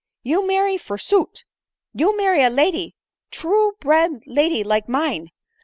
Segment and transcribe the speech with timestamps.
[0.23, 1.45] You marry, forsoot!
[1.93, 2.95] you marry a lady!
[3.29, 5.29] true bred lady like mine